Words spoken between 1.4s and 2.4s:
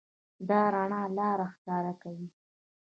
ښکاره کوي.